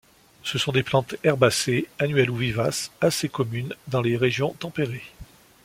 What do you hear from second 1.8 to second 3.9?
annuelles ou vivaces, assez communes